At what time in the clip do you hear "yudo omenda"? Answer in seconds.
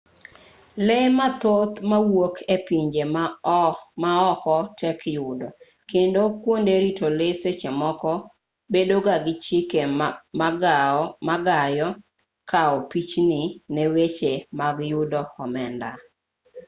14.93-15.91